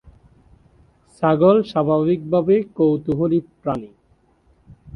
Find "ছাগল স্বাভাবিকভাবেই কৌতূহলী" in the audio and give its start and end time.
1.15-3.39